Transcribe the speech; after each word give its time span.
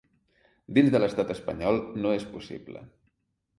Dins 0.77 0.89
de 0.95 1.01
l’estat 1.03 1.35
espanyol 1.35 1.79
no 2.01 2.17
és 2.17 2.27
possible. 2.35 2.85